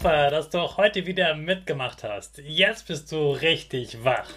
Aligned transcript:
Super, 0.00 0.30
dass 0.30 0.48
du 0.48 0.56
auch 0.56 0.78
heute 0.78 1.04
wieder 1.04 1.34
mitgemacht 1.34 2.04
hast. 2.04 2.38
Jetzt 2.38 2.86
bist 2.86 3.12
du 3.12 3.32
richtig 3.32 4.02
wach. 4.02 4.30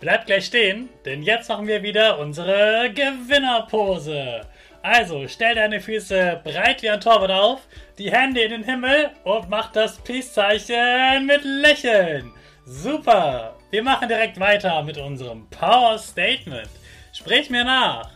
Bleib 0.00 0.26
gleich 0.26 0.46
stehen, 0.46 0.88
denn 1.04 1.22
jetzt 1.22 1.48
machen 1.48 1.68
wir 1.68 1.84
wieder 1.84 2.18
unsere 2.18 2.92
Gewinnerpose. 2.92 4.40
Also 4.82 5.28
stell 5.28 5.54
deine 5.54 5.80
Füße 5.80 6.40
breit 6.42 6.82
wie 6.82 6.90
ein 6.90 7.00
Torwart 7.00 7.30
auf, 7.30 7.68
die 7.98 8.10
Hände 8.10 8.40
in 8.40 8.50
den 8.50 8.64
Himmel 8.64 9.10
und 9.22 9.48
mach 9.48 9.70
das 9.70 9.98
Peace-Zeichen 9.98 11.24
mit 11.24 11.44
Lächeln. 11.44 12.32
Super! 12.64 13.56
Wir 13.70 13.84
machen 13.84 14.08
direkt 14.08 14.40
weiter 14.40 14.82
mit 14.82 14.98
unserem 14.98 15.48
Power 15.50 15.96
Statement. 15.98 16.70
Sprich 17.12 17.48
mir 17.48 17.62
nach. 17.62 18.10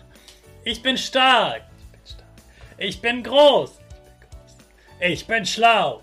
Ich 0.64 0.82
bin 0.82 0.98
stark. 0.98 1.62
Ich 2.78 3.00
bin 3.00 3.22
groß. 3.22 3.78
Ich 4.98 5.24
bin 5.28 5.46
schlau. 5.46 6.02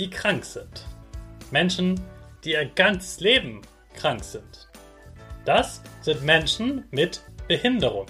die 0.00 0.10
krank 0.10 0.44
sind. 0.44 0.86
Menschen, 1.50 2.00
die 2.42 2.52
ihr 2.52 2.64
ganzes 2.64 3.20
Leben 3.20 3.60
krank 3.94 4.24
sind. 4.24 4.68
Das 5.44 5.82
sind 6.00 6.22
Menschen 6.22 6.84
mit 6.90 7.22
Behinderung. 7.48 8.06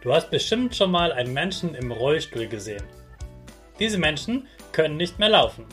Du 0.00 0.14
hast 0.14 0.30
bestimmt 0.30 0.74
schon 0.74 0.90
mal 0.90 1.12
einen 1.12 1.34
Menschen 1.34 1.74
im 1.74 1.92
Rollstuhl 1.92 2.46
gesehen. 2.46 2.84
Diese 3.78 3.98
Menschen 3.98 4.46
können 4.72 4.96
nicht 4.96 5.18
mehr 5.18 5.28
laufen. 5.28 5.66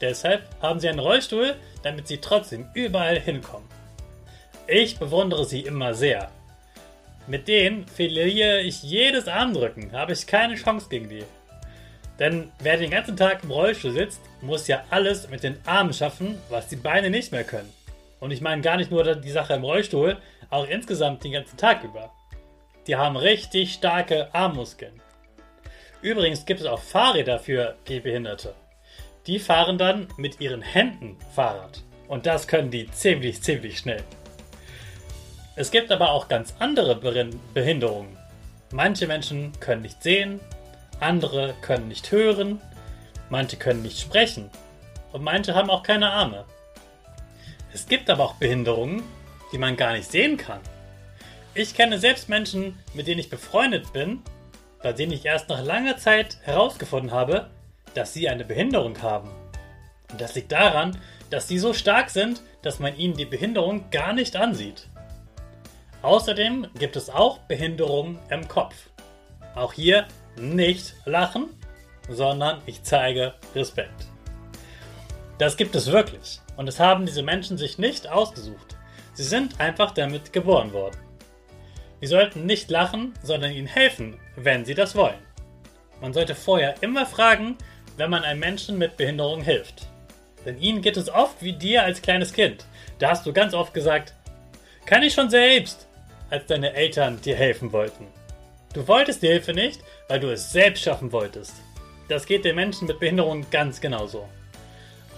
Deshalb 0.00 0.48
haben 0.62 0.80
sie 0.80 0.88
einen 0.88 1.00
Rollstuhl, 1.00 1.54
damit 1.82 2.08
sie 2.08 2.18
trotzdem 2.18 2.68
überall 2.74 3.18
hinkommen. 3.18 3.68
Ich 4.66 4.98
bewundere 4.98 5.44
sie 5.44 5.60
immer 5.60 5.92
sehr. 5.92 6.30
Mit 7.26 7.48
denen 7.48 7.86
verliere 7.86 8.60
ich 8.62 8.82
jedes 8.82 9.28
Armdrücken, 9.28 9.92
habe 9.92 10.12
ich 10.12 10.26
keine 10.26 10.54
Chance 10.54 10.88
gegen 10.88 11.08
die. 11.08 11.24
Denn 12.18 12.52
wer 12.60 12.76
den 12.76 12.90
ganzen 12.90 13.16
Tag 13.16 13.42
im 13.42 13.50
Rollstuhl 13.50 13.92
sitzt, 13.92 14.20
muss 14.40 14.68
ja 14.68 14.84
alles 14.90 15.28
mit 15.28 15.42
den 15.42 15.58
Armen 15.66 15.92
schaffen, 15.92 16.38
was 16.48 16.68
die 16.68 16.76
Beine 16.76 17.10
nicht 17.10 17.32
mehr 17.32 17.44
können. 17.44 17.72
Und 18.20 18.30
ich 18.30 18.40
meine 18.40 18.62
gar 18.62 18.76
nicht 18.76 18.90
nur 18.90 19.16
die 19.16 19.30
Sache 19.30 19.54
im 19.54 19.64
Rollstuhl, 19.64 20.16
auch 20.50 20.68
insgesamt 20.68 21.24
den 21.24 21.32
ganzen 21.32 21.56
Tag 21.56 21.82
über. 21.82 22.12
Die 22.86 22.96
haben 22.96 23.16
richtig 23.16 23.72
starke 23.72 24.32
Armmuskeln. 24.34 25.00
Übrigens 26.02 26.44
gibt 26.44 26.60
es 26.60 26.66
auch 26.66 26.80
Fahrräder 26.80 27.38
für 27.38 27.76
Gehbehinderte. 27.84 28.54
Die 29.26 29.38
fahren 29.38 29.78
dann 29.78 30.08
mit 30.16 30.40
ihren 30.40 30.62
Händen 30.62 31.16
Fahrrad. 31.34 31.82
Und 32.08 32.26
das 32.26 32.46
können 32.46 32.70
die 32.70 32.90
ziemlich, 32.90 33.42
ziemlich 33.42 33.78
schnell. 33.78 34.04
Es 35.56 35.70
gibt 35.70 35.90
aber 35.90 36.10
auch 36.10 36.28
ganz 36.28 36.54
andere 36.58 36.96
Behinderungen. 37.54 38.18
Manche 38.72 39.06
Menschen 39.06 39.52
können 39.60 39.82
nicht 39.82 40.02
sehen, 40.02 40.40
andere 41.00 41.54
können 41.60 41.88
nicht 41.88 42.10
hören, 42.10 42.60
manche 43.30 43.56
können 43.56 43.82
nicht 43.82 44.00
sprechen 44.00 44.50
und 45.12 45.22
manche 45.22 45.54
haben 45.54 45.70
auch 45.70 45.82
keine 45.82 46.10
Arme. 46.10 46.44
Es 47.72 47.86
gibt 47.86 48.10
aber 48.10 48.24
auch 48.24 48.34
Behinderungen, 48.34 49.02
die 49.52 49.58
man 49.58 49.76
gar 49.76 49.92
nicht 49.92 50.10
sehen 50.10 50.36
kann. 50.36 50.60
Ich 51.54 51.74
kenne 51.74 51.98
selbst 51.98 52.28
Menschen, 52.28 52.78
mit 52.94 53.06
denen 53.06 53.20
ich 53.20 53.30
befreundet 53.30 53.92
bin, 53.92 54.22
bei 54.82 54.92
denen 54.92 55.12
ich 55.12 55.24
erst 55.24 55.48
nach 55.48 55.62
langer 55.62 55.96
Zeit 55.96 56.38
herausgefunden 56.42 57.12
habe, 57.12 57.48
dass 57.94 58.12
sie 58.12 58.28
eine 58.28 58.44
Behinderung 58.44 59.00
haben. 59.02 59.30
Und 60.10 60.20
das 60.20 60.34
liegt 60.34 60.52
daran, 60.52 60.98
dass 61.30 61.48
sie 61.48 61.58
so 61.58 61.72
stark 61.72 62.10
sind, 62.10 62.42
dass 62.62 62.80
man 62.80 62.96
ihnen 62.96 63.16
die 63.16 63.24
Behinderung 63.24 63.90
gar 63.90 64.12
nicht 64.12 64.36
ansieht. 64.36 64.88
Außerdem 66.02 66.68
gibt 66.78 66.96
es 66.96 67.08
auch 67.08 67.38
Behinderungen 67.38 68.18
im 68.30 68.46
Kopf. 68.46 68.74
Auch 69.54 69.72
hier 69.72 70.06
nicht 70.36 70.94
lachen, 71.04 71.48
sondern 72.08 72.60
ich 72.66 72.82
zeige 72.82 73.34
Respekt. 73.54 74.06
Das 75.38 75.56
gibt 75.56 75.74
es 75.74 75.90
wirklich. 75.90 76.40
Und 76.56 76.68
es 76.68 76.78
haben 76.78 77.06
diese 77.06 77.22
Menschen 77.22 77.58
sich 77.58 77.78
nicht 77.78 78.08
ausgesucht. 78.08 78.76
Sie 79.14 79.24
sind 79.24 79.60
einfach 79.60 79.90
damit 79.92 80.32
geboren 80.32 80.72
worden. 80.72 80.98
Wir 82.00 82.08
sollten 82.08 82.46
nicht 82.46 82.70
lachen, 82.70 83.14
sondern 83.22 83.52
ihnen 83.52 83.66
helfen, 83.66 84.18
wenn 84.36 84.64
sie 84.64 84.74
das 84.74 84.94
wollen. 84.94 85.18
Man 86.00 86.12
sollte 86.12 86.34
vorher 86.34 86.74
immer 86.82 87.06
fragen, 87.06 87.56
wenn 87.96 88.10
man 88.10 88.24
einem 88.24 88.40
Menschen 88.40 88.78
mit 88.78 88.96
Behinderung 88.96 89.42
hilft. 89.42 89.86
Denn 90.44 90.60
ihnen 90.60 90.82
geht 90.82 90.96
es 90.96 91.08
oft 91.08 91.42
wie 91.42 91.52
dir 91.52 91.82
als 91.82 92.02
kleines 92.02 92.32
Kind. 92.32 92.66
Da 92.98 93.10
hast 93.10 93.24
du 93.24 93.32
ganz 93.32 93.54
oft 93.54 93.72
gesagt, 93.72 94.14
kann 94.84 95.02
ich 95.02 95.14
schon 95.14 95.30
selbst, 95.30 95.88
als 96.28 96.46
deine 96.46 96.74
Eltern 96.74 97.20
dir 97.20 97.36
helfen 97.36 97.72
wollten. 97.72 98.06
Du 98.74 98.88
wolltest 98.88 99.22
die 99.22 99.28
Hilfe 99.28 99.54
nicht, 99.54 99.80
weil 100.08 100.18
du 100.18 100.32
es 100.32 100.50
selbst 100.50 100.82
schaffen 100.82 101.12
wolltest. 101.12 101.54
Das 102.08 102.26
geht 102.26 102.44
den 102.44 102.56
Menschen 102.56 102.88
mit 102.88 102.98
Behinderung 102.98 103.46
ganz 103.52 103.80
genauso. 103.80 104.28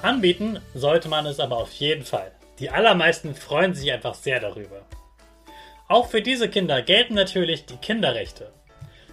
Anbieten 0.03 0.61
sollte 0.75 1.09
man 1.09 1.25
es 1.25 1.41
aber 1.41 1.57
auf 1.57 1.73
jeden 1.73 2.05
Fall. 2.05 2.33
Die 2.59 2.69
allermeisten 2.69 3.35
freuen 3.35 3.75
sich 3.75 3.91
einfach 3.91 4.15
sehr 4.15 4.41
darüber. 4.41 4.85
Auch 5.89 6.09
für 6.11 6.21
diese 6.21 6.51
Kinder 6.51 6.83
gelten 6.83 7.15
natürlich 7.15 7.65
die 7.65 7.79
Kinderrechte. 7.79 8.53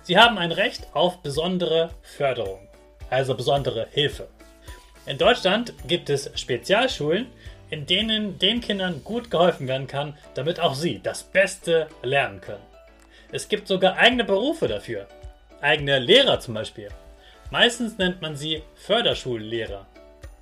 Sie 0.01 0.17
haben 0.17 0.37
ein 0.37 0.51
Recht 0.51 0.87
auf 0.93 1.21
besondere 1.21 1.91
Förderung, 2.01 2.67
also 3.09 3.35
besondere 3.35 3.87
Hilfe. 3.91 4.27
In 5.05 5.17
Deutschland 5.17 5.73
gibt 5.87 6.09
es 6.09 6.29
Spezialschulen, 6.35 7.27
in 7.69 7.85
denen 7.85 8.39
den 8.39 8.59
Kindern 8.59 9.03
gut 9.05 9.31
geholfen 9.31 9.69
werden 9.69 9.87
kann, 9.87 10.17
damit 10.33 10.59
auch 10.59 10.75
sie 10.75 10.99
das 11.01 11.23
Beste 11.23 11.87
lernen 12.01 12.41
können. 12.41 12.72
Es 13.33 13.49
gibt 13.49 13.67
sogar 13.67 13.97
eigene 13.97 14.23
Berufe 14.23 14.67
dafür. 14.67 15.07
Eigene 15.59 15.97
Lehrer 15.97 16.39
zum 16.39 16.53
Beispiel. 16.53 16.89
Meistens 17.49 17.97
nennt 17.97 18.21
man 18.21 18.35
sie 18.35 18.61
Förderschullehrer. 18.75 19.87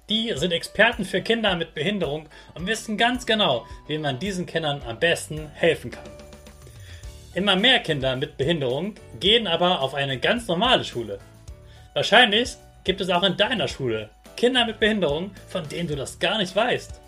Die 0.10 0.34
sind 0.36 0.52
Experten 0.52 1.06
für 1.06 1.22
Kinder 1.22 1.56
mit 1.56 1.74
Behinderung 1.74 2.28
und 2.54 2.68
wissen 2.68 2.98
ganz 2.98 3.26
genau, 3.26 3.66
wie 3.88 3.98
man 3.98 4.20
diesen 4.20 4.46
Kindern 4.46 4.82
am 4.86 5.00
besten 5.00 5.48
helfen 5.54 5.92
kann. 5.92 6.04
Immer 7.34 7.56
mehr 7.56 7.80
Kinder 7.80 8.18
mit 8.18 8.36
Behinderung 8.36 8.96
gehen 9.22 9.48
aber 9.48 9.80
auf 9.80 9.94
eine 9.94 10.20
ganz 10.20 10.50
normale 10.50 10.84
Schule. 10.84 11.20
Wahrscheinlich 11.94 12.58
gibt 12.84 13.00
es 13.00 13.10
auch 13.10 13.24
in 13.24 13.38
deiner 13.38 13.70
Schule 13.70 14.10
Kinder 14.36 14.66
mit 14.66 14.82
Behinderung, 14.82 15.32
von 15.48 15.66
denen 15.70 15.88
du 15.88 15.96
das 15.96 16.20
gar 16.20 16.40
nicht 16.40 16.54
weißt. 16.54 17.00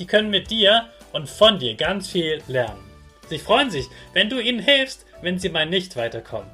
Die 0.00 0.06
können 0.06 0.30
mit 0.30 0.50
dir 0.50 0.88
und 1.12 1.28
von 1.28 1.60
dir 1.60 1.76
ganz 1.76 2.08
viel 2.10 2.42
lernen. 2.48 2.91
Sie 3.28 3.38
freuen 3.38 3.70
sich, 3.70 3.86
wenn 4.12 4.28
du 4.28 4.40
ihnen 4.40 4.60
hilfst, 4.60 5.06
wenn 5.20 5.38
sie 5.38 5.48
mal 5.48 5.66
nicht 5.66 5.96
weiterkommen. 5.96 6.50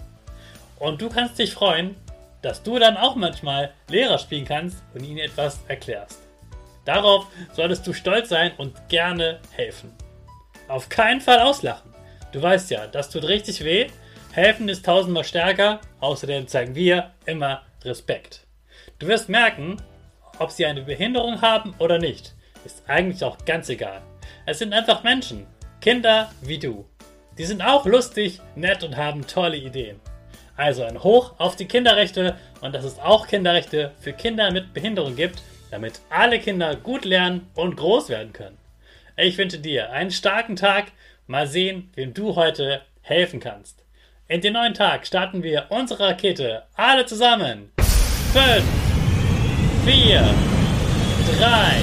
Und 0.79 1.00
du 1.00 1.09
kannst 1.09 1.38
dich 1.38 1.53
freuen, 1.53 1.97
dass 2.43 2.62
du 2.62 2.79
dann 2.79 2.97
auch 2.97 3.17
manchmal 3.17 3.73
Lehrer 3.88 4.19
spielen 4.19 4.44
kannst 4.44 4.82
und 4.94 5.05
ihnen 5.05 5.19
etwas 5.19 5.61
erklärst. 5.67 6.20
Darauf 6.85 7.26
solltest 7.53 7.87
du 7.87 7.93
stolz 7.93 8.29
sein 8.29 8.53
und 8.56 8.88
gerne 8.88 9.41
helfen. 9.53 9.93
Auf 10.69 10.88
keinen 10.88 11.20
Fall 11.20 11.41
auslachen. 11.41 11.93
Du 12.32 12.41
weißt 12.41 12.70
ja, 12.70 12.87
das 12.87 13.11
tut 13.11 13.25
richtig 13.25 13.65
weh. 13.65 13.88
Helfen 14.32 14.69
ist 14.69 14.85
tausendmal 14.85 15.25
stärker. 15.25 15.81
Außerdem 16.00 16.47
zeigen 16.47 16.75
wir 16.75 17.12
immer 17.26 17.62
Respekt. 17.85 18.47
Du 18.99 19.06
wirst 19.06 19.29
merken, 19.29 19.82
ob 20.38 20.50
sie 20.50 20.67
eine 20.67 20.82
Behinderung 20.82 21.43
haben 21.43 21.75
oder 21.79 21.99
nicht, 21.99 22.35
ist 22.65 22.82
eigentlich 22.88 23.23
auch 23.25 23.38
ganz 23.44 23.69
egal. 23.69 24.03
Es 24.47 24.59
sind 24.59 24.73
einfach 24.73 25.03
Menschen, 25.03 25.47
Kinder 25.81 26.33
wie 26.43 26.59
du. 26.59 26.87
Die 27.39 27.45
sind 27.45 27.63
auch 27.63 27.87
lustig, 27.87 28.41
nett 28.57 28.83
und 28.83 28.97
haben 28.97 29.27
tolle 29.27 29.57
Ideen. 29.57 30.01
Also 30.57 30.83
ein 30.83 31.05
Hoch 31.05 31.35
auf 31.39 31.55
die 31.55 31.67
Kinderrechte 31.67 32.37
und 32.61 32.75
dass 32.75 32.85
es 32.85 32.99
auch 32.99 33.29
Kinderrechte 33.29 33.93
für 34.01 34.13
Kinder 34.13 34.51
mit 34.51 34.75
Behinderung 34.75 35.15
gibt, 35.15 35.41
damit 35.71 36.01
alle 36.11 36.41
Kinder 36.41 36.75
gut 36.75 37.05
lernen 37.05 37.47
und 37.55 37.77
groß 37.77 38.09
werden 38.09 38.33
können. 38.33 38.59
Ich 39.17 39.39
wünsche 39.39 39.61
dir 39.61 39.93
einen 39.93 40.11
starken 40.11 40.57
Tag. 40.57 40.87
Mal 41.29 41.47
sehen, 41.47 41.91
wem 41.95 42.13
du 42.13 42.35
heute 42.35 42.83
helfen 43.03 43.39
kannst. 43.39 43.85
In 44.27 44.41
den 44.41 44.55
neuen 44.55 44.75
Tag 44.75 45.07
starten 45.07 45.45
wir 45.45 45.67
unsere 45.69 46.09
Rakete 46.09 46.65
alle 46.75 47.07
zusammen. 47.07 47.71
5, 48.33 48.65
4, 49.85 50.35
3, 51.39 51.83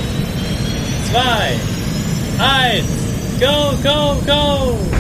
2, 1.12 1.60
1, 2.40 3.05
go, 3.40 3.78
go, 3.84 4.22
go! 4.26 4.95